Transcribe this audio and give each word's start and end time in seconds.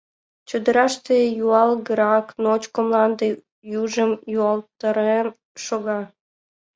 Чодыраште 0.49 1.17
юалгырак, 1.45 2.27
ночко 2.43 2.79
мланде 2.85 3.27
южым 3.79 4.11
юалтарен 4.41 5.27
шога. 5.63 5.99